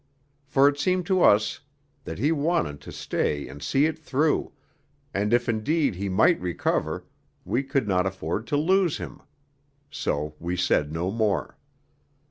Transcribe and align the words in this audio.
For 0.47 0.67
it 0.67 0.79
seemed 0.79 1.05
to 1.05 1.21
us 1.21 1.59
that 2.05 2.17
he 2.17 2.31
wanted 2.31 2.81
to 2.81 2.91
stay 2.91 3.47
and 3.47 3.61
see 3.61 3.85
it 3.85 3.99
through, 3.99 4.51
and 5.13 5.31
if 5.31 5.47
indeed 5.47 5.93
he 5.93 6.09
might 6.09 6.41
recover 6.41 7.05
we 7.45 7.61
could 7.61 7.87
not 7.87 8.07
afford 8.07 8.47
to 8.47 8.57
lose 8.57 8.97
him. 8.97 9.21
So 9.91 10.33
we 10.39 10.57
said 10.57 10.91
no 10.91 11.11
more. 11.11 11.55